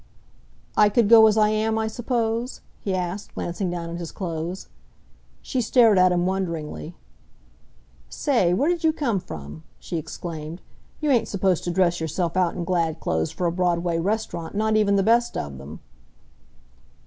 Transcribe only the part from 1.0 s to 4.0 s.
go as I am, I suppose?" he asked, glancing down at